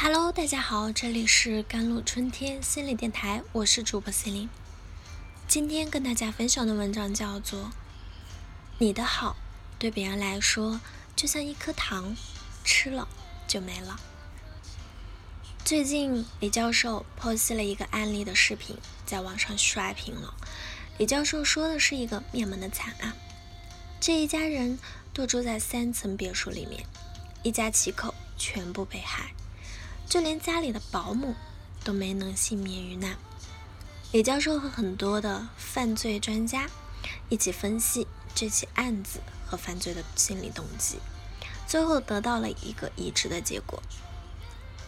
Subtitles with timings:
[0.00, 4.48] Hello，大家好，这里是甘露春天心理电台，我是主播心灵。
[5.48, 7.64] 今天跟大家分享的文章叫做
[8.78, 9.36] 《你的好
[9.76, 10.80] 对别人来说
[11.16, 12.14] 就像一颗糖，
[12.62, 13.08] 吃了
[13.48, 13.98] 就没了》。
[15.64, 20.32] 最近李教授剖析了一个案例的视频，在网上刷屏了。
[20.98, 23.14] 李教授说的是一个灭门的惨案，
[23.98, 24.78] 这一家人
[25.12, 26.84] 都住在三层别墅里面，
[27.42, 29.32] 一家七口全部被害。
[30.08, 31.34] 就连家里的保姆
[31.84, 33.16] 都没能幸免于难。
[34.10, 36.66] 李教授和很多的犯罪专家
[37.28, 40.98] 一起分析这起案子和犯罪的心理动机，
[41.66, 43.82] 最后得到了一个一致的结果：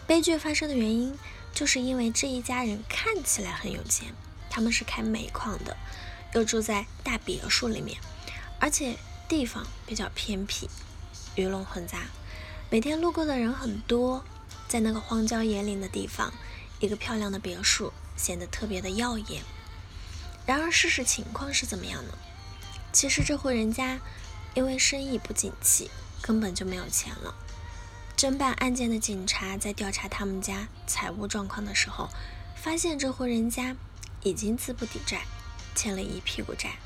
[0.07, 1.15] 悲剧发生的原因
[1.53, 4.13] 就是因为这一家人看起来很有钱，
[4.49, 5.77] 他们是开煤矿的，
[6.33, 7.99] 又住在大别墅里面，
[8.59, 8.95] 而且
[9.29, 10.67] 地方比较偏僻，
[11.35, 11.99] 鱼龙混杂，
[12.71, 14.23] 每天路过的人很多。
[14.71, 16.31] 在那个荒郊野岭的地方，
[16.79, 19.43] 一个漂亮的别墅显得特别的耀眼。
[20.45, 22.13] 然而，事实情况是怎么样呢？
[22.93, 23.99] 其实这户人家
[24.53, 25.91] 因为生意不景气，
[26.21, 27.35] 根本就没有钱了。
[28.15, 32.07] 侦办案件的警察在调查他们家财务状况的时候，
[32.55, 33.75] 发现这户人家
[34.23, 35.23] 已经资不抵债，
[35.75, 36.77] 欠了一屁股债。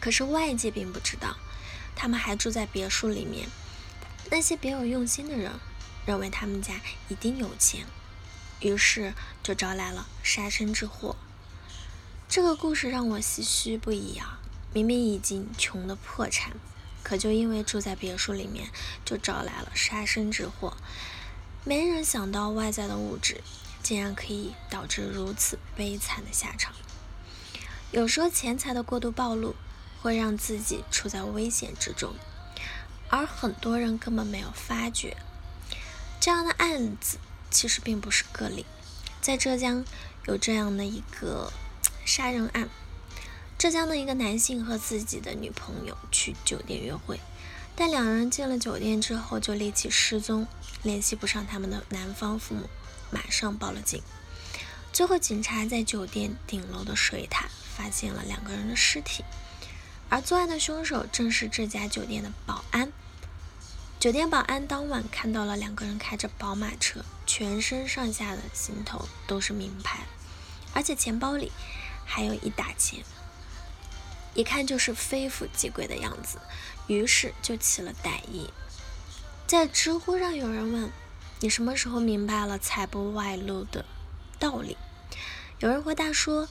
[0.00, 1.36] 可是外界并不知道，
[1.94, 3.48] 他们还住在别墅里面。
[4.32, 5.52] 那些别有用心的人。
[6.04, 6.74] 认为他们家
[7.08, 7.86] 一定有钱，
[8.60, 11.16] 于是就招来了杀身之祸。
[12.28, 14.40] 这个故事让我唏嘘不已啊！
[14.72, 16.52] 明明已经穷得破产，
[17.02, 18.70] 可就因为住在别墅里面，
[19.04, 20.76] 就招来了杀身之祸。
[21.64, 23.42] 没人想到外在的物质
[23.82, 26.72] 竟然可以导致如此悲惨的下场。
[27.90, 29.54] 有时候钱财的过度暴露
[30.00, 32.14] 会让自己处在危险之中，
[33.10, 35.18] 而很多人根本没有发觉。
[36.22, 37.18] 这样的案子
[37.50, 38.64] 其实并不是个例，
[39.20, 39.84] 在浙江
[40.26, 41.52] 有这样的一个
[42.04, 42.68] 杀人案。
[43.58, 47.18] 浙江的一个男性和自己的女朋友去酒店约会，
[47.74, 50.46] 但两人进了酒店之后就立即失踪，
[50.84, 52.70] 联系不上他们的男方父母，
[53.10, 54.00] 马上报了警。
[54.92, 59.24] 最后警察在酒店顶楼的水塔发现了两个人的尸体，
[60.08, 62.92] 而作案的凶手正是这家酒店的保安。
[64.02, 70.00] 酒店保安当晚看到了两个人开着宝马车，全身上下的行头都是名牌，
[70.74, 71.52] 而且钱包里
[72.04, 73.04] 还有一大钱，
[74.34, 76.40] 一看就是非富即贵的样子，
[76.88, 78.50] 于是就起了歹意。
[79.46, 80.90] 在知乎上有人问
[81.38, 83.84] ：“你什么时候明白了财不外露的
[84.40, 84.76] 道理？”
[85.62, 86.48] 有人回答说：“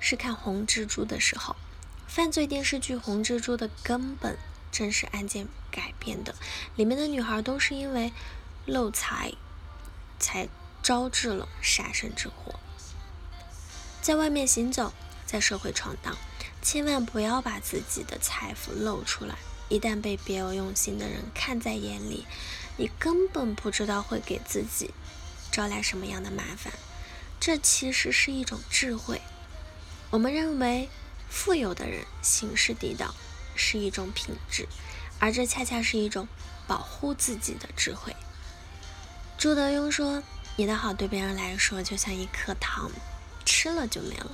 [0.00, 1.54] 是看《红蜘蛛》的时候，
[2.06, 4.38] 犯罪电视剧《红蜘蛛》的根本。”
[4.72, 6.36] 真实案件改变的，
[6.76, 8.12] 里面的女孩都是因为
[8.64, 9.32] 漏财，
[10.20, 10.48] 才
[10.84, 12.54] 招致了杀身之祸。
[14.00, 14.92] 在外面行走，
[15.26, 16.16] 在社会闯荡，
[16.62, 19.34] 千万不要把自己的财富露出来。
[19.68, 22.24] 一旦被别有用心的人看在眼里，
[22.76, 24.94] 你根本不知道会给自己
[25.50, 26.72] 招来什么样的麻烦。
[27.40, 29.20] 这其实是一种智慧。
[30.10, 30.88] 我们认为
[31.28, 33.12] 富有的人行事地道。
[33.56, 34.66] 是一种品质，
[35.24, 36.28] 而这恰恰是一种
[36.66, 38.14] 保护自己的智慧。
[39.38, 40.22] 朱德庸说
[40.54, 42.90] ：“你的好对别人来说就像一颗糖，
[43.46, 44.32] 吃了就没了；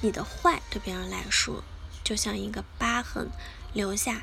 [0.00, 1.64] 你的坏对别人来说
[2.04, 3.28] 就像一个疤痕，
[3.72, 4.22] 留下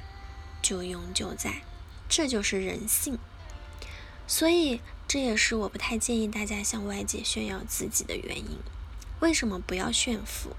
[0.62, 1.62] 就永久在。
[2.07, 3.19] 这就是人性。
[4.28, 4.79] 所以，
[5.09, 8.57] 这也是我不太建议大家向外界炫耀自己的原因。
[9.19, 10.56] 为什么不要炫富？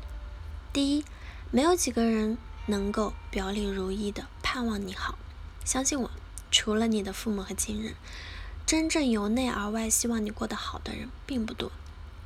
[0.74, 1.06] 第一，
[1.50, 2.36] 没有几个人。”
[2.70, 5.18] 能够表里如一的盼望你好，
[5.68, 6.10] 相信我，
[6.50, 7.94] 除了你的父母和亲人，
[8.64, 11.70] 真正由内而外希望你过得好的人并不多。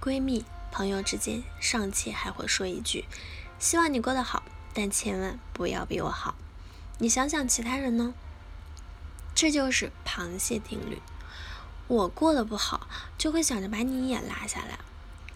[0.00, 3.04] 闺蜜、朋友之间尚且还会说一句
[3.58, 6.36] ：“希望你过得好，但千万不要比我好。”
[6.98, 8.14] 你想想其他人呢？
[9.34, 11.02] 这就是螃蟹定律。
[11.88, 12.86] 我过得不好，
[13.18, 14.78] 就会想着把你也拉下来，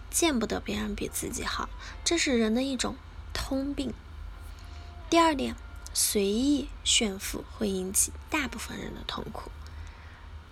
[0.09, 1.67] 见不得别人比自己好，
[2.05, 2.95] 这是人的一种
[3.33, 3.93] 通病。
[5.09, 5.57] 第二点，
[5.99, 9.49] 随意炫富会引起大部分人的痛苦。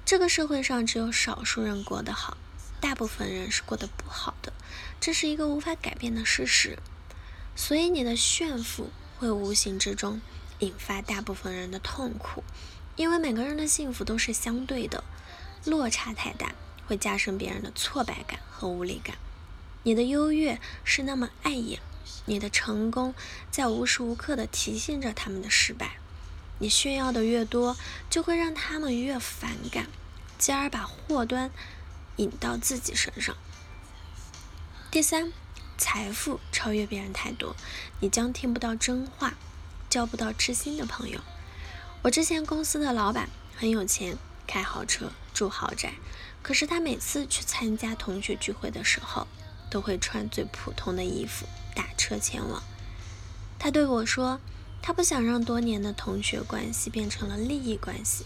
[0.03, 2.35] 这个社会上只有少数人过得好，
[2.81, 4.51] 大部分人是过得不好的，
[4.99, 6.79] 这是一个无法改变的事实。
[7.55, 8.89] 所以你的炫富
[9.19, 10.19] 会无形之中
[10.61, 12.43] 引发大部分人的痛苦，
[12.95, 15.03] 因为每个人的幸福都是相对的，
[15.63, 16.55] 落差太大
[16.87, 19.15] 会加深别人的挫败感和无力感。
[19.83, 21.79] 你的优越是那么碍眼。
[22.25, 23.13] 你的成功
[23.51, 25.97] 在无时无刻的提醒着他们的失败，
[26.59, 27.77] 你炫耀的越多，
[28.09, 29.87] 就会让他们越反感，
[30.37, 31.51] 进而把祸端
[32.17, 33.35] 引到自己身上。
[34.89, 35.33] 第三，
[35.77, 37.55] 财富超越别人太多，
[37.99, 39.33] 你将听不到真话，
[39.89, 41.19] 交不到知心的朋友。
[42.03, 44.17] 我之前公司的老板很有钱，
[44.47, 45.95] 开豪车，住豪宅，
[46.41, 49.27] 可是他每次去参加同学聚会的时候，
[49.69, 52.61] 都会穿最普通的衣服，打车前往。
[53.57, 54.39] 他对我说，
[54.81, 58.25] 他不想让多年的同学关系变成了利益关系。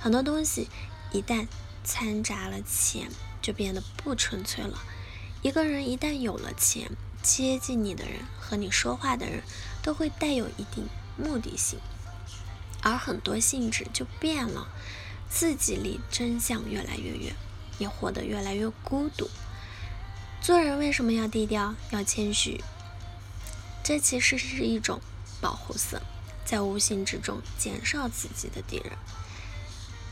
[0.00, 0.68] 很多东西
[1.12, 1.46] 一旦
[1.84, 3.10] 掺杂了钱，
[3.42, 4.78] 就变得不纯粹了。
[5.42, 6.90] 一个人一旦有了钱，
[7.22, 9.42] 接近你的人和你说话的人
[9.82, 11.78] 都会带有一定目的性，
[12.82, 14.68] 而很多性质就变了，
[15.28, 17.34] 自己离真相越来越远，
[17.78, 19.28] 也活得越来越孤独。
[20.40, 22.62] 做人为什么要低调，要谦虚？
[23.82, 25.00] 这其实是一种
[25.40, 26.00] 保护色，
[26.44, 28.92] 在无形之中减少自己的敌人。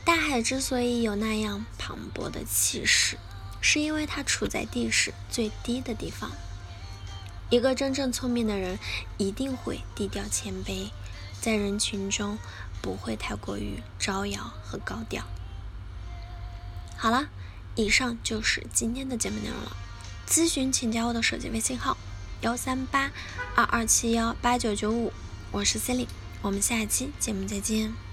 [0.05, 3.19] 大海之所以有那样磅礴的气势，
[3.61, 6.31] 是因为它处在地势最低的地方。
[7.49, 8.79] 一个真正聪明的人
[9.19, 10.91] 一定会低调谦卑，
[11.41, 12.39] 在人群中
[12.83, 15.25] 不会太过于招摇和高调。
[16.97, 17.29] 好了，
[17.75, 19.77] 以上就是今天的节目内容了。
[20.29, 21.97] 咨询请加我的手机微信号：
[22.41, 23.13] 幺三八
[23.55, 25.13] 二二七幺八九九五，
[25.53, 26.09] 我是 c e l i n e
[26.43, 28.06] 我们下期节目再见。